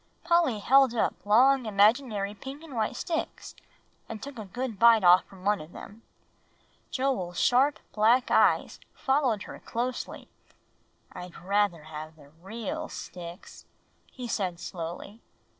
Polly 0.23 0.57
held 0.57 0.95
up 0.95 1.23
long 1.27 1.67
imaginary 1.67 2.33
pink 2.33 2.63
and 2.63 2.73
white 2.75 2.95
sticks, 2.95 3.53
and 4.09 4.19
took 4.19 4.39
a 4.39 4.45
good 4.45 4.79
bite 4.79 5.03
off 5.03 5.25
from 5.25 5.45
one 5.45 5.61
of 5.61 5.73
them. 5.73 6.01
Joel's 6.89 7.39
sharp 7.39 7.77
black 7.93 8.31
eyes 8.31 8.79
followed 8.95 9.43
her 9.43 9.59
closely. 9.59 10.27
"I'd 11.11 11.37
rather 11.37 11.83
have 11.83 12.15
the 12.15 12.29
real 12.41 12.89
sticks," 12.89 13.67
he 14.11 14.27
said 14.27 14.59
slowly. 14.59 15.21